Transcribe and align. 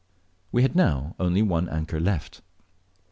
We 0.51 0.63
had 0.63 0.75
now 0.75 1.13
only 1.19 1.43
one 1.43 1.69
anchor 1.69 1.99
left. 1.99 2.41